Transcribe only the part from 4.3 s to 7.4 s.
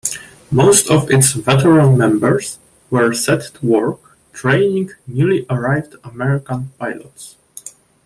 training newly arrived American pilots.